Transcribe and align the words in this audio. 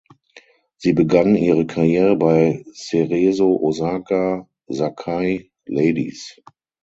Sie 0.77 0.93
begann 0.93 1.35
ihre 1.35 1.67
Karriere 1.67 2.15
bei 2.15 2.65
Cerezo 2.73 3.55
Osaka 3.61 4.49
Sakai 4.65 5.51
Ladies. 5.67 6.41